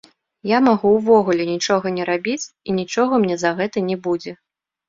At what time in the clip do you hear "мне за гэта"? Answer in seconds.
3.27-3.77